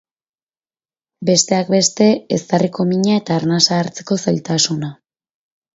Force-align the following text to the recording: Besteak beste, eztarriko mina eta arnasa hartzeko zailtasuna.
Besteak 1.29 1.69
beste, 1.75 2.09
eztarriko 2.39 2.89
mina 2.95 3.21
eta 3.21 3.39
arnasa 3.39 3.83
hartzeko 3.83 4.23
zailtasuna. 4.27 4.95